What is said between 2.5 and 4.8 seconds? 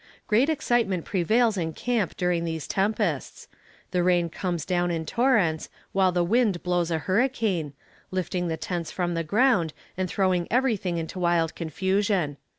tempests the rain comes